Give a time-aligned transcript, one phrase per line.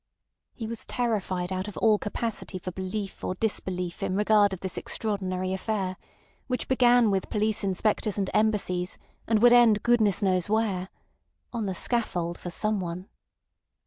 [0.55, 4.75] He was terrified out of all capacity for belief or disbelief in regard of this
[4.75, 5.95] extraordinary affair,
[6.47, 12.39] which began with police inspectors and Embassies and would end goodness knows where—on the scaffold
[12.39, 13.09] for someone.